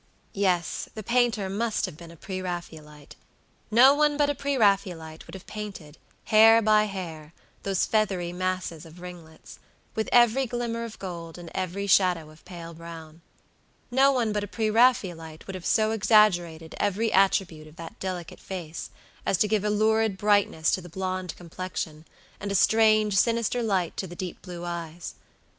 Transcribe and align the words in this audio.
Yes, 0.33 0.89
the 0.95 1.03
painter 1.03 1.47
must 1.47 1.85
have 1.85 1.95
been 1.95 2.09
a 2.09 2.15
pre 2.15 2.41
Raphaelite. 2.41 3.15
No 3.69 3.93
one 3.93 4.17
but 4.17 4.31
a 4.31 4.33
pre 4.33 4.57
Raphaelite 4.57 5.27
would 5.27 5.35
have 5.35 5.45
painted, 5.45 5.99
hair 6.25 6.59
by 6.59 6.85
hair, 6.85 7.33
those 7.61 7.85
feathery 7.85 8.33
masses 8.33 8.83
of 8.83 8.99
ringlets, 8.99 9.59
with 9.93 10.09
every 10.11 10.47
glimmer 10.47 10.83
of 10.85 10.97
gold, 10.97 11.37
and 11.37 11.51
every 11.53 11.85
shadow 11.85 12.31
of 12.31 12.43
pale 12.45 12.73
brown. 12.73 13.21
No 13.91 14.11
one 14.11 14.33
but 14.33 14.43
a 14.43 14.47
pre 14.47 14.71
Raphaelite 14.71 15.45
would 15.45 15.53
have 15.53 15.67
so 15.67 15.91
exaggerated 15.91 16.73
every 16.79 17.13
attribute 17.13 17.67
of 17.67 17.75
that 17.75 17.99
delicate 17.99 18.39
face 18.39 18.89
as 19.23 19.37
to 19.37 19.47
give 19.47 19.63
a 19.63 19.69
lurid 19.69 20.17
brightness 20.17 20.71
to 20.71 20.81
the 20.81 20.89
blonde 20.89 21.35
complexion, 21.37 22.05
and 22.39 22.51
a 22.51 22.55
strange, 22.55 23.15
sinister 23.15 23.61
light 23.61 23.95
to 23.97 24.07
the 24.07 24.15
deep 24.15 24.41
blue 24.41 24.65
eyes. 24.65 25.13